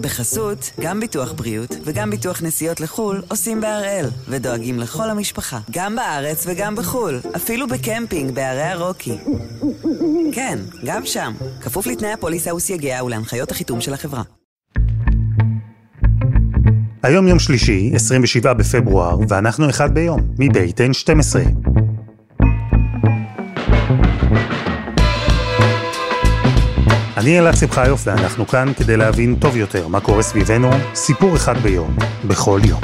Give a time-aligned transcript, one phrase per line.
[0.00, 6.44] בחסות, גם ביטוח בריאות וגם ביטוח נסיעות לחו"ל עושים בהראל, ודואגים לכל המשפחה, גם בארץ
[6.46, 9.18] וגם בחו"ל, אפילו בקמפינג בערי הרוקי.
[10.32, 14.22] כן, גם שם, כפוף לתנאי הפוליסה וסייגיה ולהנחיות החיתום של החברה.
[17.02, 21.69] היום יום שלישי, 27 בפברואר, ואנחנו אחד ביום, מבית N12.
[27.16, 31.96] אני אלעד שמחיוף ואנחנו כאן כדי להבין טוב יותר מה קורה סביבנו, סיפור אחד ביום,
[32.28, 32.80] בכל יום.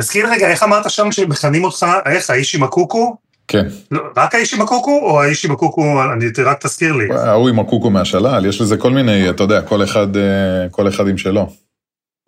[0.00, 3.16] תזכיר רגע, איך אמרת שם שמכנים אותך, איך, האיש עם הקוקו?
[3.48, 3.66] כן.
[3.90, 7.08] לא, רק האיש עם הקוקו, או האיש עם הקוקו, אני, רק תזכיר לי.
[7.14, 11.08] ההוא עם הקוקו מהשלל, יש לזה כל מיני, אתה יודע, כל אחד, אה, כל אחד
[11.08, 11.46] עם שלו.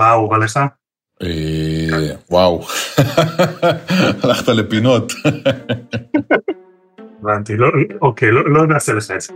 [0.00, 0.58] מה אהוב עליך?
[1.22, 2.64] אה, וואו,
[4.22, 5.12] הלכת לפינות.
[7.22, 7.68] הבנתי, לא,
[8.02, 9.32] אוקיי, לא, לא נעשה לך את זה.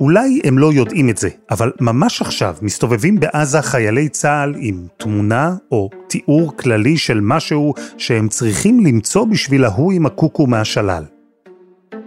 [0.00, 5.54] אולי הם לא יודעים את זה, אבל ממש עכשיו מסתובבים בעזה חיילי צה"ל עם תמונה
[5.72, 11.04] או תיאור כללי של משהו שהם צריכים למצוא בשביל ההוא עם הקוקו מהשלל.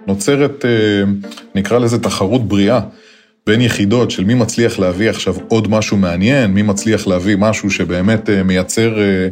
[0.08, 1.04] נוצרת, אה,
[1.56, 2.80] נקרא לזה תחרות בריאה.
[3.50, 8.30] בין יחידות של מי מצליח להביא עכשיו עוד משהו מעניין, מי מצליח להביא משהו שבאמת
[8.30, 9.28] אה, מייצר אה,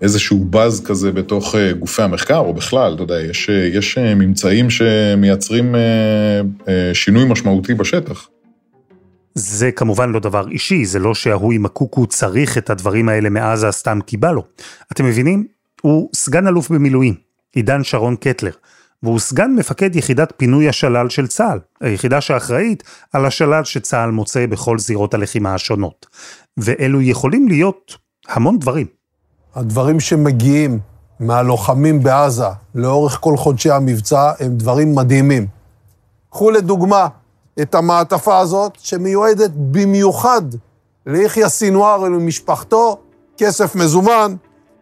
[0.00, 5.74] איזשהו באז כזה בתוך אה, גופי המחקר, או בכלל, אתה יודע, יש, יש ממצאים שמייצרים
[6.92, 8.28] שינוי משמעותי בשטח.
[9.34, 13.70] זה כמובן לא דבר אישי, זה לא שההוא עם הקוקו צריך את הדברים האלה מעזה
[13.70, 14.44] סתם כי בא לו.
[14.92, 15.46] אתם מבינים?
[15.82, 17.14] הוא סגן אלוף במילואים,
[17.52, 18.52] עידן שרון קטלר.
[19.02, 24.78] והוא סגן מפקד יחידת פינוי השלל של צה"ל, היחידה שאחראית על השלל שצה"ל מוצא בכל
[24.78, 26.06] זירות הלחימה השונות.
[26.56, 27.96] ואלו יכולים להיות
[28.28, 28.86] המון דברים.
[29.54, 30.78] הדברים שמגיעים
[31.20, 35.46] מהלוחמים בעזה לאורך כל חודשי המבצע הם דברים מדהימים.
[36.30, 37.08] קחו לדוגמה
[37.62, 40.42] את המעטפה הזאת, שמיועדת במיוחד
[41.06, 42.96] ליחיא סינואר ולמשפחתו,
[43.38, 44.34] כסף מזומן,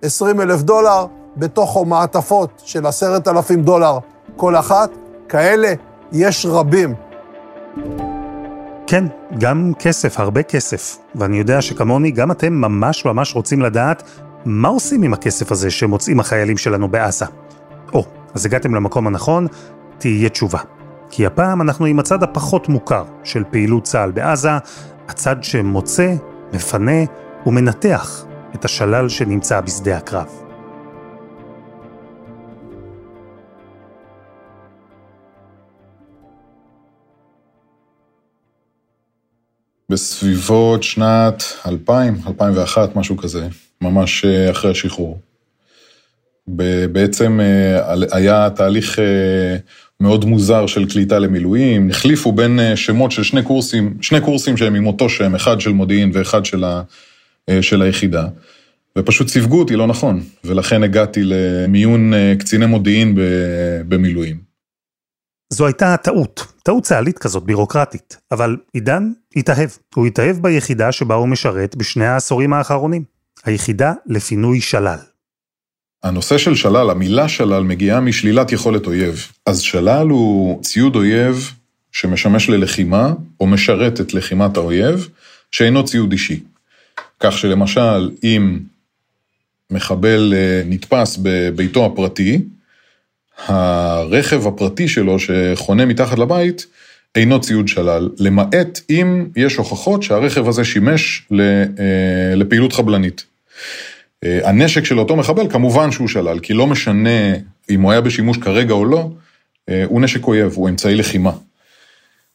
[0.02, 1.06] 20 אלף דולר,
[1.36, 3.98] בתוכו מעטפות של עשרת אלפים דולר
[4.40, 4.90] כל אחת,
[5.28, 5.72] כאלה
[6.12, 6.94] יש רבים.
[8.86, 9.04] כן,
[9.38, 10.98] גם כסף, הרבה כסף.
[11.14, 14.02] ואני יודע שכמוני, גם אתם ממש ממש רוצים לדעת
[14.44, 17.24] מה עושים עם הכסף הזה שמוצאים החיילים שלנו בעזה.
[17.92, 19.46] או, אז הגעתם למקום הנכון,
[19.98, 20.60] תהיה תשובה.
[21.10, 24.50] כי הפעם אנחנו עם הצד הפחות מוכר של פעילות צה"ל בעזה,
[25.08, 26.14] הצד שמוצא,
[26.52, 27.00] מפנה
[27.46, 28.24] ומנתח
[28.54, 30.39] את השלל שנמצא בשדה הקרב.
[39.90, 43.48] בסביבות שנת 2000, 2001, משהו כזה,
[43.80, 45.20] ממש אה, אחרי השחרור.
[46.92, 49.56] בעצם אה, היה תהליך אה,
[50.00, 54.86] מאוד מוזר של קליטה למילואים, החליפו בין שמות של שני קורסים, שני קורסים שהם עם
[54.86, 56.82] אותו שם, אחד של מודיעין ואחד של, ה,
[57.60, 58.26] של היחידה,
[58.98, 63.14] ופשוט סיווגו אותי לא נכון, ולכן הגעתי למיון קציני מודיעין
[63.88, 64.49] במילואים.
[65.50, 69.70] זו הייתה טעות, טעות צה"לית כזאת, בירוקרטית, אבל עידן התאהב.
[69.94, 73.04] הוא התאהב ביחידה שבה הוא משרת בשני העשורים האחרונים,
[73.44, 74.98] היחידה לפינוי שלל.
[76.02, 79.26] הנושא של שלל, המילה שלל מגיעה משלילת יכולת אויב.
[79.46, 81.52] אז שלל הוא ציוד אויב
[81.92, 85.08] שמשמש ללחימה, או משרת את לחימת האויב,
[85.50, 86.40] שאינו ציוד אישי.
[87.20, 88.58] כך שלמשל, אם
[89.70, 92.42] מחבל אה, נתפס בביתו הפרטי,
[93.46, 96.66] הרכב הפרטי שלו שחונה מתחת לבית
[97.14, 103.24] אינו ציוד שלל, למעט אם יש הוכחות שהרכב הזה שימש אה, לפעילות חבלנית.
[104.24, 107.34] אה, הנשק של אותו מחבל כמובן שהוא שלל, כי לא משנה
[107.70, 109.10] אם הוא היה בשימוש כרגע או לא,
[109.68, 111.32] אה, הוא נשק אויב, הוא אמצעי לחימה.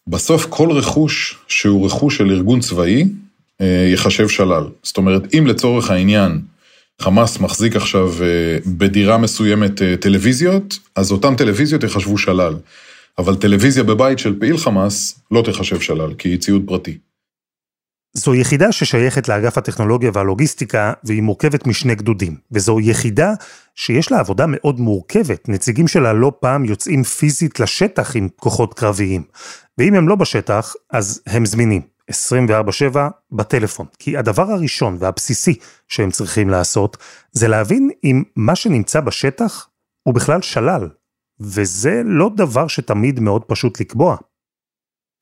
[0.08, 3.06] בסוף כל רכוש שהוא רכוש של ארגון צבאי,
[3.94, 4.64] יחשב שלל.
[4.84, 6.40] זאת אומרת, אם לצורך העניין
[7.02, 12.56] חמאס מחזיק עכשיו אה, בדירה מסוימת אה, טלוויזיות, אז אותן טלוויזיות יחשבו שלל.
[13.18, 16.97] אבל טלוויזיה בבית של פעיל חמאס לא תחשב שלל, כי היא ציוד פרטי.
[18.14, 22.36] זו יחידה ששייכת לאגף הטכנולוגיה והלוגיסטיקה, והיא מורכבת משני גדודים.
[22.52, 23.34] וזו יחידה
[23.76, 25.50] שיש לה עבודה מאוד מורכבת.
[25.50, 29.24] נציגים שלה לא פעם יוצאים פיזית לשטח עם כוחות קרביים.
[29.78, 31.95] ואם הם לא בשטח, אז הם זמינים.
[32.11, 32.97] 24/7
[33.31, 33.85] בטלפון.
[33.99, 35.55] כי הדבר הראשון והבסיסי
[35.87, 36.97] שהם צריכים לעשות,
[37.31, 39.67] זה להבין אם מה שנמצא בשטח
[40.03, 40.90] הוא בכלל שלל.
[41.40, 44.17] וזה לא דבר שתמיד מאוד פשוט לקבוע.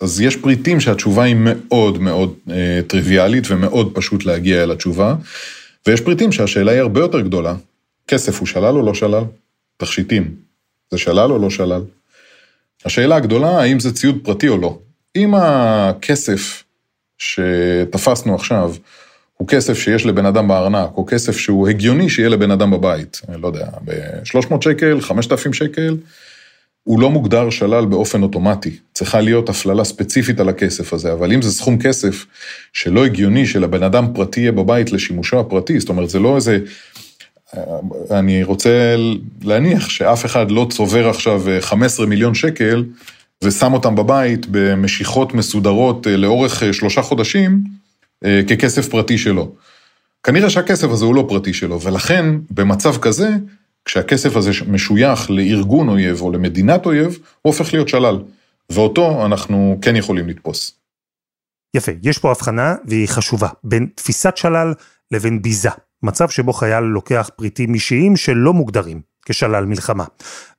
[0.01, 5.15] אז יש פריטים שהתשובה היא מאוד מאוד אה, טריוויאלית ומאוד פשוט להגיע אל התשובה,
[5.87, 7.55] ויש פריטים שהשאלה היא הרבה יותר גדולה.
[8.07, 9.23] כסף הוא שלל או לא שלל?
[9.77, 10.35] תכשיטים.
[10.91, 11.81] זה שלל או לא שלל?
[12.85, 14.79] השאלה הגדולה, האם זה ציוד פרטי או לא.
[15.15, 16.63] אם הכסף
[17.17, 18.73] שתפסנו עכשיו
[19.37, 23.47] הוא כסף שיש לבן אדם בארנק, או כסף שהוא הגיוני שיהיה לבן אדם בבית, לא
[23.47, 25.97] יודע, ב-300 שקל, 5,000 שקל,
[26.83, 28.77] הוא לא מוגדר שלל באופן אוטומטי.
[28.93, 32.25] צריכה להיות הפללה ספציפית על הכסף הזה, אבל אם זה סכום כסף
[32.73, 36.59] שלא הגיוני שלבן אדם פרטי יהיה בבית לשימושו הפרטי, זאת אומרת, זה לא איזה...
[38.11, 38.95] אני רוצה
[39.43, 42.83] להניח שאף אחד לא צובר עכשיו 15 מיליון שקל
[43.43, 47.63] ושם אותם בבית במשיכות מסודרות אה, לאורך אה, שלושה חודשים
[48.25, 49.55] אה, ככסף פרטי שלו.
[50.23, 53.29] כנראה שהכסף הזה הוא לא פרטי שלו, ולכן במצב כזה,
[53.85, 58.19] כשהכסף הזה משוייך לארגון אויב או למדינת אויב, הוא הופך להיות שלל.
[58.69, 60.79] ואותו אנחנו כן יכולים לתפוס.
[61.75, 64.73] יפה, יש פה הבחנה והיא חשובה, בין תפיסת שלל
[65.11, 65.69] לבין ביזה.
[66.03, 70.05] מצב שבו חייל לוקח פריטים אישיים שלא מוגדרים כשלל מלחמה.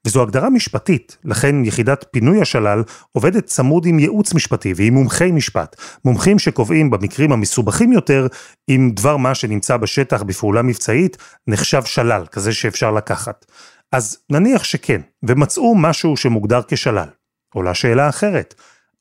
[0.06, 2.82] וזו הגדרה משפטית, לכן יחידת פינוי השלל
[3.12, 8.26] עובדת צמוד עם ייעוץ משפטי ועם מומחי משפט, מומחים שקובעים במקרים המסובכים יותר,
[8.68, 11.16] אם דבר מה שנמצא בשטח בפעולה מבצעית
[11.46, 13.46] נחשב שלל, כזה שאפשר לקחת.
[13.92, 17.08] אז נניח שכן, ומצאו משהו שמוגדר כשלל.
[17.54, 18.54] עולה שאלה אחרת,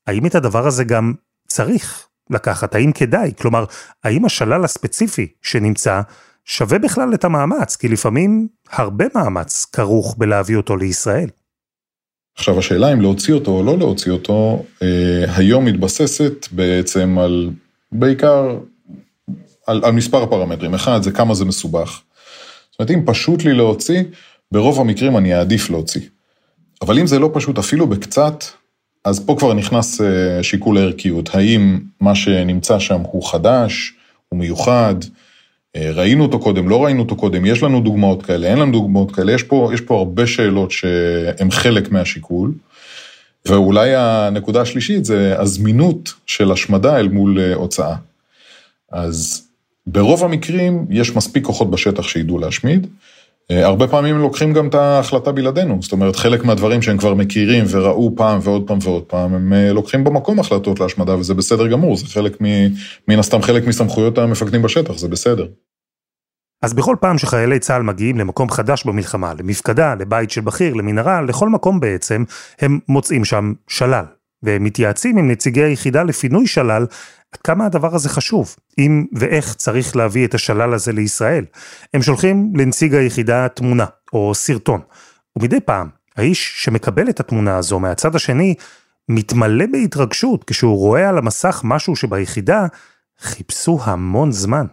[0.06, 1.14] האם את הדבר הזה גם
[1.48, 2.74] צריך לקחת?
[2.74, 3.32] האם כדאי?
[3.40, 3.64] כלומר,
[4.04, 6.00] האם השלל הספציפי שנמצא
[6.44, 11.28] שווה בכלל את המאמץ, כי לפעמים הרבה מאמץ כרוך בלהביא אותו לישראל.
[12.36, 17.50] עכשיו השאלה אם להוציא אותו או לא להוציא אותו, אה, היום מתבססת בעצם על,
[17.92, 18.58] בעיקר
[19.66, 20.74] על, על מספר פרמטרים.
[20.74, 22.00] אחד זה כמה זה מסובך.
[22.70, 24.02] זאת אומרת, אם פשוט לי להוציא,
[24.52, 26.00] ברוב המקרים אני אעדיף להוציא.
[26.82, 28.44] אבל אם זה לא פשוט אפילו בקצת,
[29.04, 31.34] אז פה כבר נכנס אה, שיקול הערכיות.
[31.34, 33.94] האם מה שנמצא שם הוא חדש,
[34.28, 34.94] הוא מיוחד,
[35.76, 39.32] ראינו אותו קודם, לא ראינו אותו קודם, יש לנו דוגמאות כאלה, אין לנו דוגמאות כאלה,
[39.32, 42.52] יש פה, יש פה הרבה שאלות שהן חלק מהשיקול.
[43.46, 47.96] ואולי הנקודה השלישית זה הזמינות של השמדה אל מול אה, הוצאה.
[48.92, 49.48] אז
[49.86, 52.86] ברוב המקרים יש מספיק כוחות בשטח שידעו להשמיד.
[53.50, 57.64] אה, הרבה פעמים לוקחים גם את ההחלטה בלעדינו, זאת אומרת, חלק מהדברים שהם כבר מכירים
[57.68, 62.06] וראו פעם ועוד פעם ועוד פעם, הם לוקחים במקום החלטות להשמדה וזה בסדר גמור, זה
[62.06, 62.46] חלק מ...
[63.08, 65.46] מן הסתם חלק מסמכויות המפקדים בשטח, זה בסדר.
[66.62, 71.48] אז בכל פעם שחיילי צה"ל מגיעים למקום חדש במלחמה, למפקדה, לבית של בכיר, למנהרה, לכל
[71.48, 72.24] מקום בעצם,
[72.60, 74.04] הם מוצאים שם שלל.
[74.44, 76.86] והם מתייעצים עם נציגי היחידה לפינוי שלל,
[77.32, 81.44] עד כמה הדבר הזה חשוב, אם ואיך צריך להביא את השלל הזה לישראל.
[81.94, 84.80] הם שולחים לנציג היחידה תמונה, או סרטון.
[85.38, 88.54] ומדי פעם, האיש שמקבל את התמונה הזו מהצד השני,
[89.08, 92.66] מתמלא בהתרגשות כשהוא רואה על המסך משהו שביחידה
[93.20, 94.66] חיפשו המון זמן.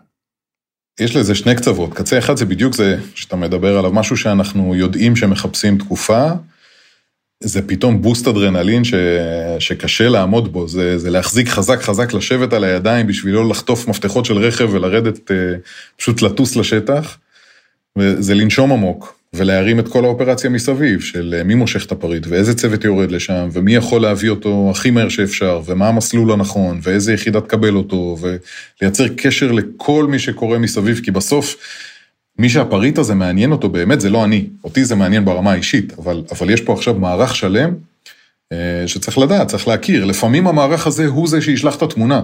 [0.99, 5.15] יש לזה שני קצוות, קצה אחד זה בדיוק זה שאתה מדבר עליו, משהו שאנחנו יודעים
[5.15, 6.31] שמחפשים תקופה,
[7.43, 8.93] זה פתאום boost אדרנלין ש...
[9.59, 14.25] שקשה לעמוד בו, זה, זה להחזיק חזק חזק, לשבת על הידיים בשביל לא לחטוף מפתחות
[14.25, 15.35] של רכב ולרדת, אה,
[15.97, 17.17] פשוט לטוס לשטח,
[17.97, 19.21] וזה לנשום עמוק.
[19.33, 23.49] ולהרים את כל האופרציה מסביב, של אה, מי מושך את הפריט, ואיזה צוות יורד לשם,
[23.51, 29.07] ומי יכול להביא אותו הכי מהר שאפשר, ומה המסלול הנכון, ואיזה יחידה תקבל אותו, ולייצר
[29.07, 31.55] קשר לכל מי שקורה מסביב, כי בסוף,
[32.41, 36.23] מי שהפריט הזה מעניין אותו באמת זה לא אני, אותי זה מעניין ברמה האישית, אבל,
[36.31, 37.73] אבל יש פה עכשיו מערך שלם
[38.51, 42.21] אה, שצריך לדעת, צריך להכיר, לפעמים המערך הזה הוא זה שישלח את התמונה.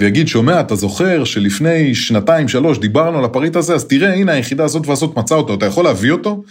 [0.00, 4.64] ויגיד, שומע, אתה זוכר שלפני שנתיים, שלוש, דיברנו על הפריט הזה, אז תראה, הנה היחידה
[4.64, 6.42] הזאת והזאת מצאה אותו, אתה יכול להביא אותו?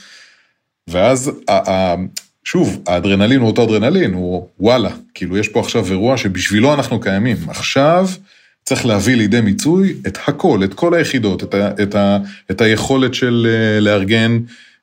[0.90, 1.32] ואז,
[2.44, 7.38] שוב, האדרנלין הוא אותו אדרנלין, הוא וואלה, כאילו יש פה עכשיו אירוע שבשבילו אנחנו קיימים.
[7.48, 8.08] עכשיו
[8.64, 12.18] צריך להביא לידי מיצוי את הכל, את כל היחידות, את, ה, את, ה,
[12.52, 14.40] את היכולת של אה, לארגן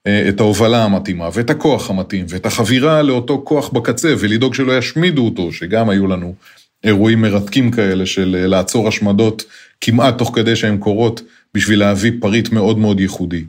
[0.06, 5.24] אה, את ההובלה המתאימה, ואת הכוח המתאים, ואת החבירה לאותו כוח בקצה, ולדאוג שלא ישמידו
[5.24, 6.34] אותו, שגם היו לנו
[6.84, 9.44] אירועים מרתקים כאלה של אה, לעצור השמדות
[9.80, 11.22] כמעט תוך כדי שהן קורות,
[11.54, 13.44] בשביל להביא פריט מאוד מאוד ייחודי.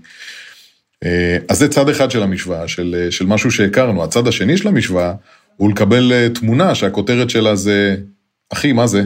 [1.50, 4.04] אז זה צד אחד של המשוואה, של, של משהו שהכרנו.
[4.04, 5.14] הצד השני של המשוואה
[5.58, 7.96] הוא לקבל תמונה שהכותרת שלה זה,
[8.54, 9.04] אחי, מה זה?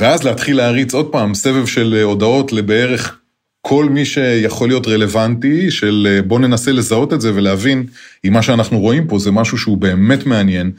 [0.00, 3.18] ואז להתחיל להריץ עוד פעם סבב של הודעות לבערך
[3.66, 7.86] כל מי שיכול להיות רלוונטי, של בוא ננסה לזהות את זה ולהבין
[8.24, 10.72] אם מה שאנחנו רואים פה זה משהו שהוא באמת מעניין,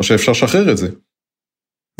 [0.00, 0.88] או שאפשר לשחרר את זה.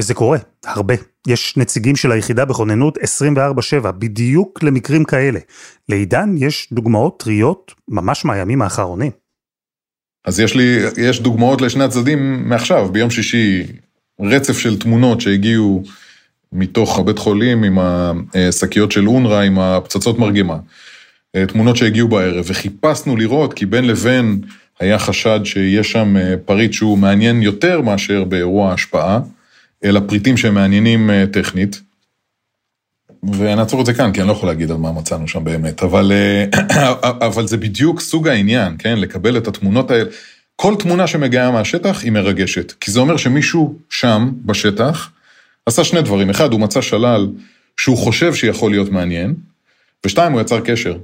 [0.01, 0.95] וזה קורה, הרבה.
[1.27, 5.41] יש נציגים של היחידה בכוננות 24/7, בדיוק למקרים כאלה.
[5.89, 9.11] לעידן יש דוגמאות טריות ממש מהימים האחרונים.
[10.25, 13.67] אז יש לי, יש דוגמאות לשני הצדדים מעכשיו, ביום שישי
[14.21, 15.83] רצף של תמונות שהגיעו
[16.57, 20.57] מתוך הבית חולים עם השקיות של אונר"א, עם הפצצות מרגמה.
[21.49, 24.41] תמונות שהגיעו בערב, וחיפשנו לראות, כי בין לבין
[24.81, 29.21] היה חשד שיש שם אה, פריט שהוא מעניין יותר מאשר באירוע ההשפעה,
[29.85, 31.81] אלא פריטים שמעניינים אה, טכנית.
[33.33, 36.13] ונעצור את זה כאן, כי אני לא יכול להגיד על מה מצאנו שם באמת, אבל,
[37.29, 38.99] אבל זה בדיוק סוג העניין, כן?
[38.99, 40.11] לקבל את התמונות האלה.
[40.57, 45.11] כל תמונה שמגיעה מהשטח היא מרגשת, כי זה אומר שמישהו שם, בשטח,
[45.67, 46.31] עשה שני דברים.
[46.31, 47.29] אחד, הוא מצא שלל
[47.77, 49.35] שהוא חושב שיכול להיות מעניין,
[50.07, 50.97] ושתיים, הוא יצר קשר.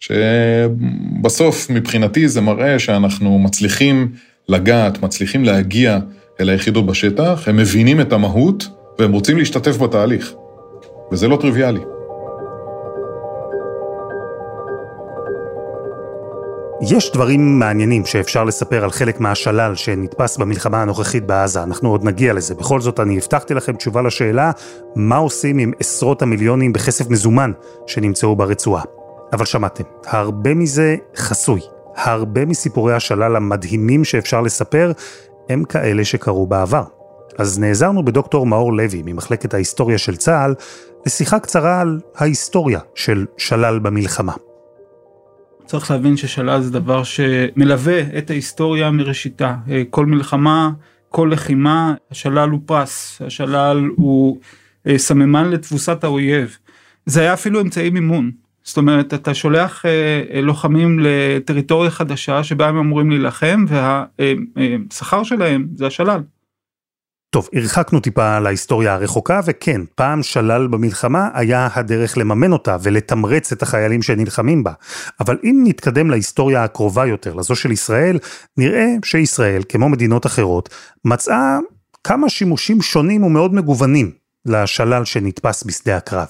[0.00, 4.12] שבסוף, מבחינתי, זה מראה שאנחנו מצליחים
[4.48, 5.98] לגעת, מצליחים להגיע
[6.40, 8.68] אל היחידות בשטח, הם מבינים את המהות,
[8.98, 10.32] והם רוצים להשתתף בתהליך.
[11.12, 11.80] וזה לא טריוויאלי.
[16.90, 22.32] יש דברים מעניינים שאפשר לספר על חלק מהשלל שנתפס במלחמה הנוכחית בעזה, אנחנו עוד נגיע
[22.32, 22.54] לזה.
[22.54, 24.50] בכל זאת, אני הבטחתי לכם תשובה לשאלה,
[24.96, 27.52] מה עושים עם עשרות המיליונים בכסף מזומן
[27.86, 28.82] שנמצאו ברצועה.
[29.32, 31.60] אבל שמעתם, הרבה מזה חסוי.
[31.96, 34.92] הרבה מסיפורי השלל המדהימים שאפשר לספר,
[35.48, 36.84] הם כאלה שקרו בעבר.
[37.38, 40.54] אז נעזרנו בדוקטור מאור לוי ממחלקת ההיסטוריה של צה"ל,
[41.06, 44.32] לשיחה קצרה על ההיסטוריה של שלל במלחמה.
[45.72, 49.54] צריך להבין ששלל זה דבר שמלווה את ההיסטוריה מראשיתה.
[49.70, 50.70] אה, כל מלחמה,
[51.08, 54.38] כל לחימה, השלל הוא פרס, השלל הוא
[54.86, 56.56] אה, סממן לתבוסת האויב.
[57.06, 58.30] זה היה אפילו אמצעי מימון.
[58.62, 65.86] זאת אומרת, אתה שולח אה, לוחמים לטריטוריה חדשה שבה הם אמורים להילחם, והשכר שלהם זה
[65.86, 66.20] השלל.
[67.32, 73.62] טוב, הרחקנו טיפה להיסטוריה הרחוקה, וכן, פעם שלל במלחמה היה הדרך לממן אותה ולתמרץ את
[73.62, 74.72] החיילים שנלחמים בה.
[75.20, 78.18] אבל אם נתקדם להיסטוריה הקרובה יותר, לזו של ישראל,
[78.56, 80.68] נראה שישראל, כמו מדינות אחרות,
[81.04, 81.58] מצאה
[82.04, 84.10] כמה שימושים שונים ומאוד מגוונים
[84.46, 86.28] לשלל שנתפס בשדה הקרב.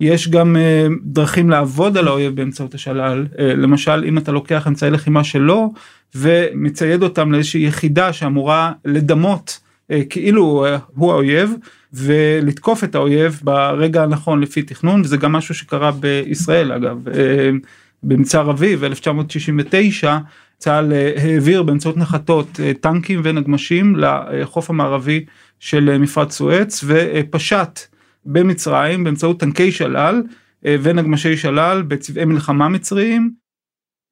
[0.00, 4.90] יש גם uh, דרכים לעבוד על האויב באמצעות השלל, uh, למשל אם אתה לוקח אמצעי
[4.90, 5.72] לחימה שלו
[6.14, 9.65] ומצייד אותם לאיזושהי יחידה שאמורה לדמות אה,
[10.10, 11.54] כאילו אה, הוא האויב
[11.92, 17.08] ולתקוף את האויב ברגע הנכון לפי תכנון וזה גם משהו שקרה בישראל אגב.
[17.08, 17.50] אה,
[18.02, 20.18] במצר אביב 1969
[20.58, 25.24] צה"ל העביר באמצעות נחתות טנקים ונגמשים לחוף המערבי
[25.60, 27.80] של מפרץ סואץ ופשט
[28.24, 30.22] במצרים באמצעות טנקי שלל
[30.62, 33.30] ונגמשי שלל בצבעי מלחמה מצריים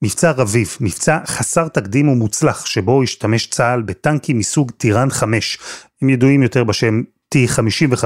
[0.04, 5.58] מבצע רביב, מבצע חסר תקדים ומוצלח, שבו השתמש צה"ל בטנקים מסוג טיראן 5,
[6.02, 7.02] הם ידועים יותר בשם
[7.34, 8.04] T-55.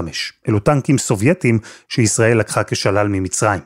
[0.48, 3.60] אלו טנקים סובייטים שישראל לקחה כשלל ממצרים.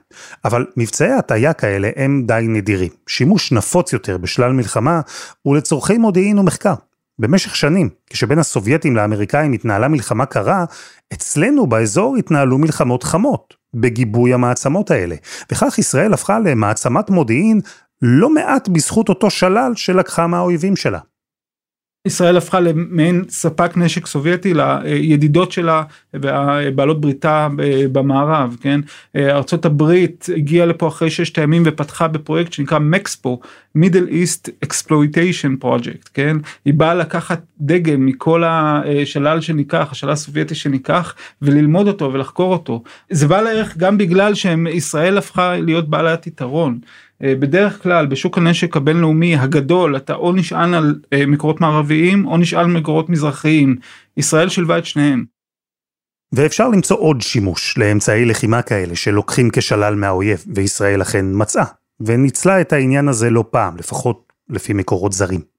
[0.44, 2.90] אבל מבצעי הטעיה כאלה הם די נדירים.
[3.06, 5.00] שימוש נפוץ יותר בשלל מלחמה
[5.42, 6.74] הוא לצורכי מודיעין ומחקר.
[7.18, 10.64] במשך שנים, כשבין הסובייטים לאמריקאים התנהלה מלחמה קרה,
[11.12, 15.16] אצלנו באזור התנהלו מלחמות חמות, בגיבוי המעצמות האלה.
[15.52, 17.60] וכך ישראל הפכה למעצמת מודיעין
[18.02, 20.99] לא מעט בזכות אותו שלל שלקחה מהאויבים שלה.
[22.06, 25.82] ישראל הפכה למעין ספק נשק סובייטי לידידות שלה
[26.14, 27.49] ובעלות בריתה
[27.92, 28.80] במערב, כן?
[29.16, 33.40] ארצות הברית הגיעה לפה אחרי ששת הימים ופתחה בפרויקט שנקרא MEXPO,
[33.75, 36.37] Middle East Exploitation Project, כן?
[36.64, 42.82] היא באה לקחת דגם מכל השלל שניקח, השלל הסובייטי שניקח, וללמוד אותו ולחקור אותו.
[43.11, 46.78] זה בעל ערך גם בגלל שישראל הפכה להיות בעלת יתרון.
[47.22, 52.36] אה, בדרך כלל בשוק הנשק הבינלאומי הגדול אתה או נשען על אה, מקורות מערביים או
[52.36, 53.76] נשען על מקורות מזרחיים.
[54.16, 55.24] ישראל שילבה את שניהם.
[56.32, 61.64] ואפשר למצוא עוד שימוש לאמצעי לחימה כאלה שלוקחים כשלל מהאויב, וישראל אכן מצאה,
[62.00, 65.51] וניצלה את העניין הזה לא פעם, לפחות לפי מקורות זרים.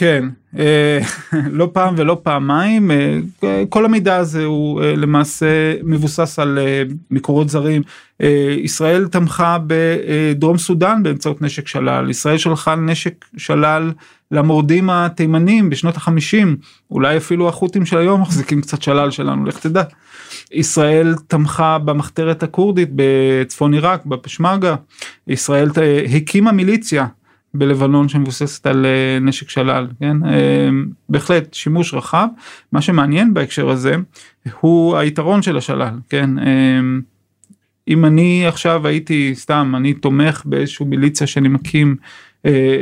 [0.00, 0.28] כן,
[0.58, 0.98] אה,
[1.58, 6.58] לא פעם ולא פעמיים, אה, כל המידע הזה הוא אה, למעשה מבוסס על
[7.10, 7.82] מקורות זרים.
[8.62, 13.92] ישראל תמכה בדרום סודאן באמצעות נשק שלל, ישראל שלחה נשק שלל
[14.30, 16.56] למורדים התימנים בשנות החמישים,
[16.90, 19.82] אולי אפילו החות'ים של היום מחזיקים קצת שלל שלנו, לך תדע.
[20.52, 24.74] ישראל תמכה במחתרת הכורדית בצפון עיראק, בפשמרגה,
[25.28, 25.68] ישראל
[26.16, 27.06] הקימה מיליציה
[27.54, 30.16] בלבנון שמבוססת על אה, נשק שלל, כן?
[30.24, 30.68] אה,
[31.08, 32.26] בהחלט שימוש רחב.
[32.72, 33.94] מה שמעניין בהקשר הזה
[34.60, 36.38] הוא היתרון של השלל, כן?
[36.38, 36.80] אה,
[37.88, 41.96] אם אני עכשיו הייתי סתם, אני תומך באיזשהו מיליציה שאני מקים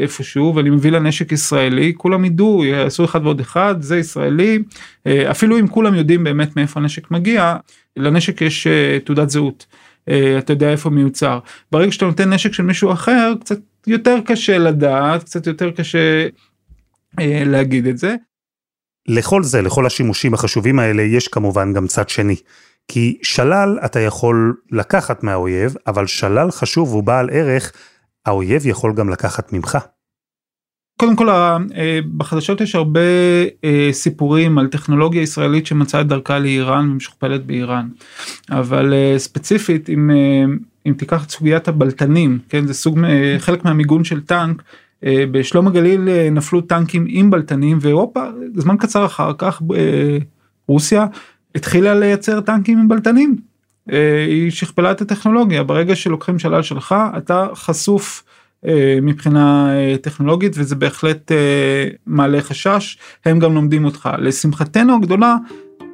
[0.03, 4.59] איפשהו ואני מביא לנשק ישראלי, כולם ידעו, יעשו אחד ועוד אחד, זה ישראלי,
[5.07, 7.57] אפילו אם כולם יודעים באמת מאיפה הנשק מגיע,
[7.97, 8.67] לנשק יש
[9.05, 9.67] תעודת זהות.
[10.39, 11.39] אתה יודע איפה מיוצר.
[11.73, 16.29] ברגע שאתה נותן נשק של מישהו אחר, קצת יותר קשה לדעת, קצת יותר קשה
[17.21, 18.15] אה, להגיד את זה.
[19.09, 22.37] לכל זה, לכל השימושים החשובים האלה, יש כמובן גם צד שני.
[22.89, 27.73] כי שלל אתה יכול לקחת מהאויב, אבל שלל חשוב ובעל ערך,
[28.27, 29.79] האויב יכול גם לקחת ממך.
[30.99, 31.29] קודם כל
[32.17, 33.01] בחדשות יש הרבה
[33.93, 37.89] סיפורים על טכנולוגיה ישראלית שמצאה את דרכה לאיראן ומשוכפלת באיראן.
[38.51, 40.11] אבל ספציפית אם
[40.87, 42.99] אם תיקח את סוגיית הבלטנים כן זה סוג
[43.39, 44.63] חלק מהמיגון של טנק.
[45.05, 48.25] בשלום הגליל נפלו טנקים עם בלטנים ואירופה
[48.57, 49.63] זמן קצר אחר כך
[50.69, 51.07] רוסיה
[51.55, 53.37] התחילה לייצר טנקים עם בלטנים.
[54.27, 58.23] היא שכפלה את הטכנולוגיה ברגע שלוקחים שלל שלך אתה חשוף
[59.03, 59.71] מבחינה
[60.03, 61.33] טכנולוגית וזה בהחלט
[62.07, 65.37] מעלה חשש הם גם לומדים אותך לשמחתנו הגדולה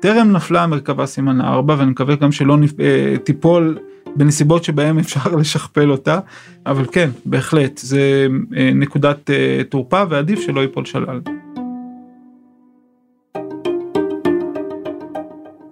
[0.00, 2.56] טרם נפלה מרכבה סימן 4 ואני מקווה גם שלא
[3.24, 3.78] תיפול
[4.16, 6.18] בנסיבות שבהם אפשר לשכפל אותה
[6.66, 8.26] אבל כן בהחלט זה
[8.74, 9.30] נקודת
[9.68, 11.20] תורפה ועדיף שלא ייפול שלל.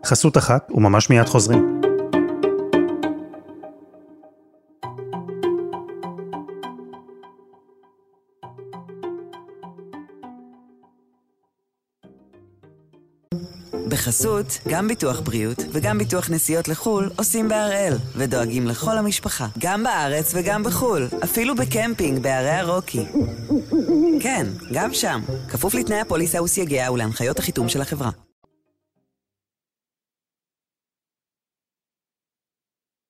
[0.06, 1.81] חסות אחת וממש מיד חוזרים.
[14.02, 20.32] בחסות, גם ביטוח בריאות וגם ביטוח נסיעות לחו"ל עושים בהראל, ודואגים לכל המשפחה, גם בארץ
[20.34, 23.04] וגם בחו"ל, אפילו בקמפינג בערי הרוקי.
[24.20, 28.10] כן, גם שם, כפוף לתנאי הפוליסה וסייגיה ולהנחיות החיתום של החברה.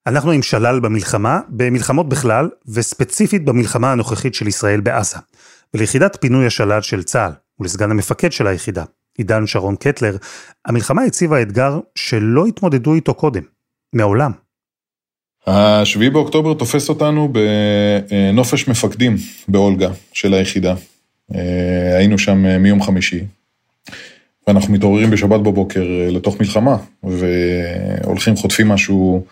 [0.06, 5.18] אנחנו עם שלל במלחמה, במלחמות בכלל, וספציפית במלחמה הנוכחית של ישראל בעזה.
[5.74, 8.84] וליחידת פינוי השלל של צה"ל, ולסגן המפקד של היחידה,
[9.18, 10.16] עידן שרון קטלר,
[10.64, 13.42] המלחמה הציבה אתגר שלא התמודדו איתו קודם,
[13.92, 14.32] מעולם.
[15.46, 19.16] השביעי באוקטובר תופס אותנו בנופש מפקדים
[19.48, 20.74] באולגה של היחידה.
[21.96, 23.20] היינו שם מיום חמישי,
[24.46, 29.24] ואנחנו מתעוררים בשבת בבוקר לתוך מלחמה, והולכים חוטפים משהו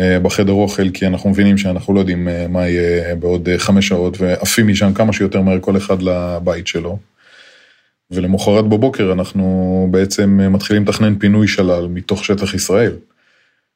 [0.00, 4.92] בחדר אוכל, כי אנחנו מבינים שאנחנו לא יודעים מה יהיה בעוד חמש שעות, ועפים משם
[4.94, 6.98] כמה שיותר מהר כל אחד לבית שלו.
[8.10, 12.96] ולמחרת בבוקר אנחנו בעצם מתחילים לתכנן פינוי שלל מתוך שטח ישראל,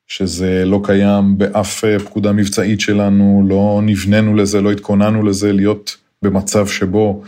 [0.07, 6.67] שזה לא קיים באף פקודה מבצעית שלנו, לא נבננו לזה, לא התכוננו לזה, להיות במצב
[6.67, 7.23] שבו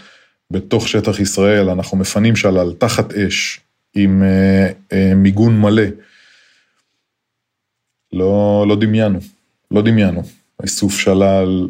[0.51, 3.61] בתוך שטח ישראל אנחנו מפנים שלל תחת אש
[3.95, 4.23] עם
[5.17, 5.83] מיגון מלא.
[8.13, 9.19] לא, לא דמיינו,
[9.71, 10.23] לא דמיינו.
[10.63, 11.69] איסוף שלל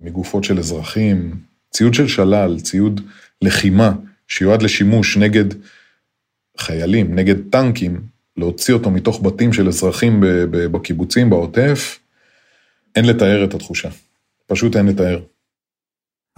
[0.00, 1.36] מגופות של אזרחים,
[1.70, 3.00] ציוד של שלל, ציוד
[3.42, 3.92] לחימה.
[4.30, 5.44] שיועד לשימוש נגד
[6.58, 8.00] חיילים, נגד טנקים,
[8.36, 11.98] להוציא אותו מתוך בתים של אזרחים בקיבוצים, בעוטף,
[12.96, 13.88] אין לתאר את התחושה.
[14.46, 15.20] פשוט אין לתאר.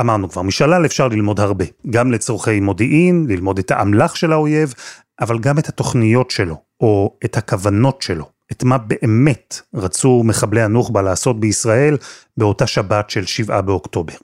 [0.00, 4.74] אמרנו כבר, משלל אפשר ללמוד הרבה, גם לצורכי מודיעין, ללמוד את האמל"ח של האויב,
[5.20, 11.02] אבל גם את התוכניות שלו, או את הכוונות שלו, את מה באמת רצו מחבלי הנוח'בה
[11.02, 11.96] לעשות בישראל
[12.36, 14.14] באותה שבת של שבעה באוקטובר.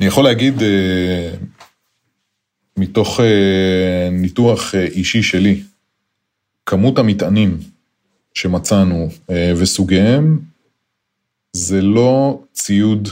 [0.00, 0.54] אני יכול להגיד
[2.78, 3.20] מתוך
[4.12, 5.60] ניתוח אישי שלי,
[6.66, 7.58] כמות המטענים
[8.34, 9.08] שמצאנו
[9.56, 10.38] וסוגיהם,
[11.52, 13.08] זה לא ציוד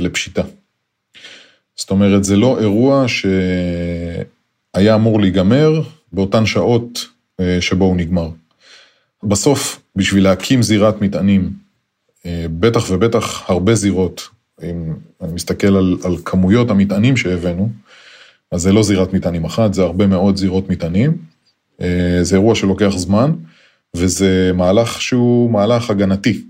[0.00, 0.42] לפשיטה.
[1.76, 7.06] זאת אומרת, זה לא אירוע שהיה אמור להיגמר באותן שעות
[7.60, 8.30] שבו הוא נגמר.
[9.22, 11.50] בסוף, בשביל להקים זירת מטענים,
[12.60, 14.28] בטח ובטח הרבה זירות,
[14.62, 17.70] אם אני מסתכל על, על כמויות המטענים שהבאנו,
[18.52, 21.16] אז זה לא זירת מטענים אחת, זה הרבה מאוד זירות מטענים.
[22.22, 23.32] זה אירוע שלוקח זמן,
[23.94, 26.42] וזה מהלך שהוא מהלך הגנתי.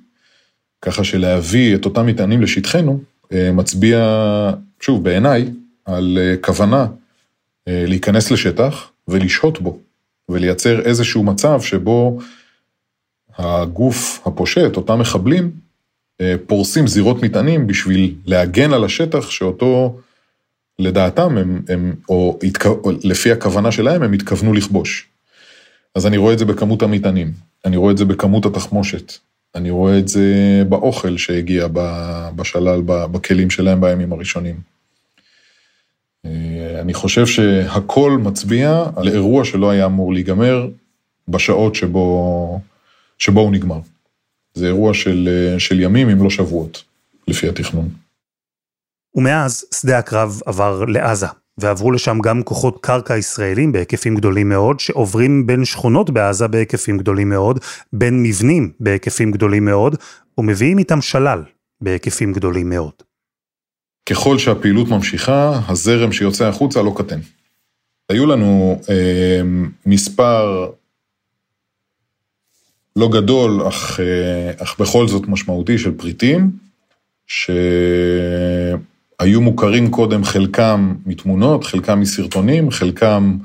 [0.82, 3.00] ככה שלהביא את אותם מטענים לשטחנו,
[3.32, 3.98] מצביע,
[4.80, 5.50] שוב, בעיניי,
[5.84, 6.86] על כוונה
[7.66, 9.78] להיכנס לשטח ולשהות בו,
[10.28, 12.18] ולייצר איזשהו מצב שבו
[13.38, 15.50] הגוף הפושט, אותם מחבלים,
[16.46, 19.98] פורסים זירות מטענים בשביל להגן על השטח שאותו
[20.78, 22.38] לדעתם, הם, הם, או,
[22.84, 25.08] או לפי הכוונה שלהם, הם התכוונו לכבוש.
[25.94, 27.32] אז אני רואה את זה בכמות המטענים,
[27.64, 29.12] אני רואה את זה בכמות התחמושת,
[29.54, 31.66] אני רואה את זה באוכל שהגיע
[32.36, 34.60] בשלל, בכלים שלהם בימים הראשונים.
[36.80, 40.68] אני חושב שהכל מצביע על אירוע שלא היה אמור להיגמר
[41.28, 42.60] בשעות שבו,
[43.18, 43.80] שבו הוא נגמר.
[44.54, 46.82] זה אירוע של, של ימים, אם לא שבועות,
[47.28, 47.88] לפי התכנון.
[49.14, 51.26] ומאז שדה הקרב עבר לעזה,
[51.58, 57.28] ועברו לשם גם כוחות קרקע ישראלים בהיקפים גדולים מאוד, שעוברים בין שכונות בעזה בהיקפים גדולים
[57.28, 57.58] מאוד,
[57.92, 59.96] בין מבנים בהיקפים גדולים מאוד,
[60.38, 61.42] ומביאים איתם שלל
[61.80, 62.92] בהיקפים גדולים מאוד.
[64.10, 67.20] ככל שהפעילות ממשיכה, הזרם שיוצא החוצה לא קטן.
[68.08, 69.40] היו לנו אה,
[69.86, 70.70] מספר
[72.96, 76.50] לא גדול, אך, אה, אך בכל זאת משמעותי של פריטים,
[79.18, 83.38] היו מוכרים קודם חלקם מתמונות, חלקם מסרטונים, חלקם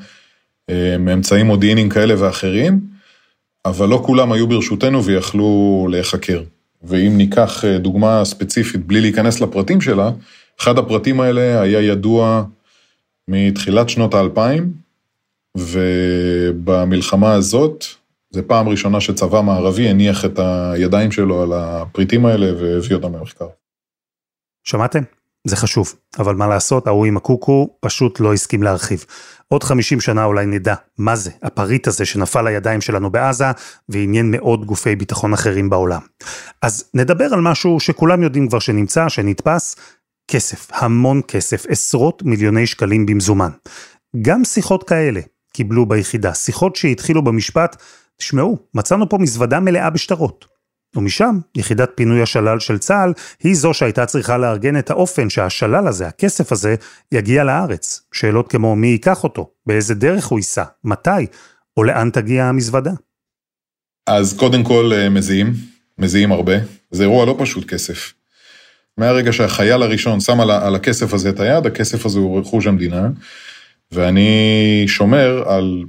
[0.69, 2.79] אה, מאמצעים מודיעיניים כאלה ואחרים,
[3.65, 6.43] אבל לא כולם היו ברשותנו ויכלו להיחקר.
[6.83, 10.11] ואם ניקח אה, דוגמה ספציפית בלי להיכנס לפרטים שלה,
[10.61, 12.43] אחד הפרטים האלה היה ידוע
[13.27, 14.73] מתחילת שנות האלפיים,
[15.57, 17.85] ובמלחמה הזאת,
[18.31, 23.47] זו פעם ראשונה שצבא מערבי הניח את הידיים שלו על הפריטים האלה והביא אותם למחקר.
[24.63, 25.03] שמעתם?
[25.47, 29.05] זה חשוב, אבל מה לעשות, ההוא עם הקוקו פשוט לא הסכים להרחיב.
[29.47, 33.45] עוד 50 שנה אולי נדע מה זה, הפריט הזה שנפל לידיים שלנו בעזה,
[33.89, 36.01] ועניין מאוד גופי ביטחון אחרים בעולם.
[36.61, 39.75] אז נדבר על משהו שכולם יודעים כבר שנמצא, שנתפס,
[40.27, 43.49] כסף, המון כסף, עשרות מיליוני שקלים במזומן.
[44.21, 45.21] גם שיחות כאלה
[45.53, 47.75] קיבלו ביחידה, שיחות שהתחילו במשפט,
[48.17, 50.52] תשמעו, מצאנו פה מזוודה מלאה בשטרות.
[50.95, 56.07] ומשם, יחידת פינוי השלל של צה"ל, היא זו שהייתה צריכה לארגן את האופן שהשלל הזה,
[56.07, 56.75] הכסף הזה,
[57.11, 58.01] יגיע לארץ.
[58.11, 61.25] שאלות כמו מי ייקח אותו, באיזה דרך הוא ייסע, מתי,
[61.77, 62.91] או לאן תגיע המזוודה.
[64.07, 65.53] אז קודם כל אה, מזיעים,
[65.97, 66.53] מזיעים הרבה.
[66.91, 68.13] זה אירוע לא פשוט כסף.
[68.97, 73.09] מהרגע שהחייל הראשון שם על הכסף הזה את היד, הכסף הזה הוא רכוש המדינה,
[73.91, 75.83] ואני שומר על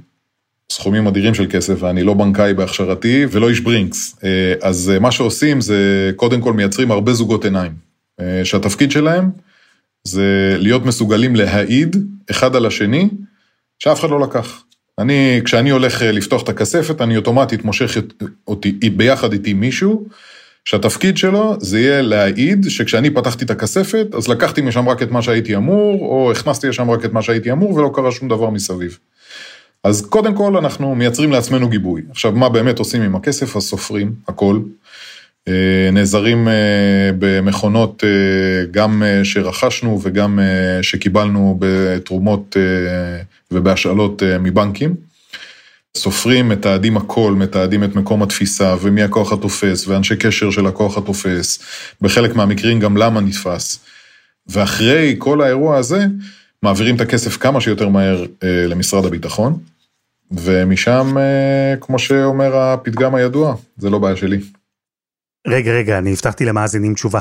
[0.71, 4.15] סכומים אדירים של כסף, ואני לא בנקאי בהכשרתי ולא איש ברינקס.
[4.23, 7.71] אה, אז אה, מה שעושים זה קודם כל מייצרים הרבה זוגות עיניים,
[8.19, 9.29] אה, שהתפקיד שלהם
[10.03, 11.95] זה להיות מסוגלים להעיד
[12.31, 13.09] אחד על השני,
[13.79, 14.63] שאף אחד לא לקח.
[14.99, 17.97] אני, כשאני הולך לפתוח את הכספת, אני אוטומטית מושך
[18.47, 20.07] אותי, ביחד איתי מישהו,
[20.65, 25.21] שהתפקיד שלו זה יהיה להעיד שכשאני פתחתי את הכספת, אז לקחתי משם רק את מה
[25.21, 28.97] שהייתי אמור, או הכנסתי לשם רק את מה שהייתי אמור, ולא קרה שום דבר מסביב.
[29.85, 32.01] אז קודם כל אנחנו מייצרים לעצמנו גיבוי.
[32.09, 33.55] עכשיו, מה באמת עושים עם הכסף?
[33.55, 34.59] אז סופרים הכל.
[35.47, 36.53] אה, נעזרים אה,
[37.19, 40.39] במכונות אה, גם שרכשנו וגם
[40.81, 42.57] שקיבלנו בתרומות
[43.51, 44.95] ובהשאלות מבנקים.
[45.97, 51.59] סופרים, מתעדים הכל, מתעדים את מקום התפיסה ומי הכוח התופס ואנשי קשר של הכוח התופס,
[52.01, 53.79] בחלק מהמקרים גם למה נתפס.
[54.47, 56.05] ואחרי כל האירוע הזה,
[56.63, 59.59] מעבירים את הכסף כמה שיותר מהר למשרד הביטחון.
[60.31, 64.39] ומשם, אה, כמו שאומר הפתגם הידוע, זה לא בעיה שלי.
[65.47, 67.19] רגע, רגע, אני הבטחתי למאזינים תשובה.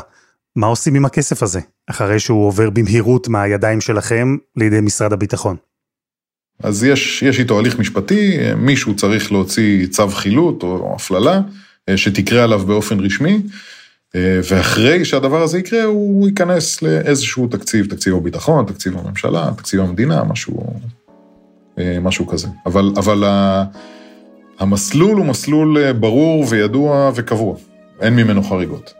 [0.56, 5.56] מה עושים עם הכסף הזה, אחרי שהוא עובר במהירות מהידיים שלכם לידי משרד הביטחון?
[6.62, 11.40] אז יש, יש איתו הליך משפטי, מישהו צריך להוציא צו חילוט או הפללה,
[11.88, 13.42] אה, שתקרה עליו באופן רשמי,
[14.14, 20.24] אה, ואחרי שהדבר הזה יקרה, הוא ייכנס לאיזשהו תקציב, תקציב הביטחון, תקציב הממשלה, תקציב המדינה,
[20.24, 20.80] משהו
[21.78, 22.48] משהו כזה.
[22.66, 23.24] אבל, אבל
[24.58, 27.56] המסלול הוא מסלול אה, ברור וידוע וקבוע,
[28.00, 28.94] אין ממנו חריגות.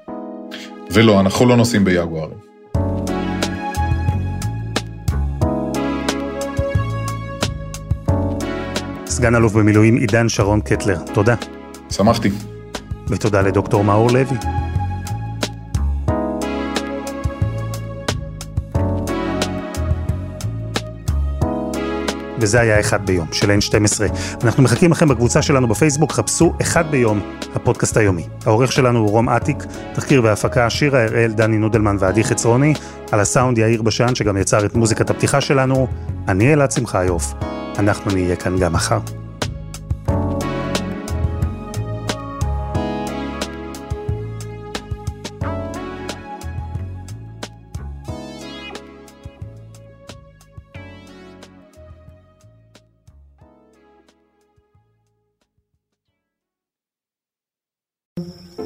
[0.91, 2.39] ולא, אנחנו לא נוסעים ביגוארים.
[9.07, 11.35] סגן אלוף במילואים עידן שרון קטלר, תודה.
[11.91, 12.31] שמחתי.
[13.09, 14.64] ותודה לדוקטור מאור לוי.
[22.45, 24.03] וזה היה אחד ביום של N12.
[24.45, 27.21] אנחנו מחכים לכם בקבוצה שלנו בפייסבוק, חפשו אחד ביום,
[27.55, 28.27] הפודקאסט היומי.
[28.47, 29.57] העורך שלנו הוא רום אטיק,
[29.95, 32.75] תחקיר והפקה שירה הראל, דני נודלמן ועדי חצרוני,
[33.13, 35.87] על הסאונד יאיר בשן שגם יצר את מוזיקת הפתיחה שלנו,
[36.29, 37.35] אני אלעד שמחיוף,
[37.79, 39.24] אנחנו נהיה כאן גם מחר.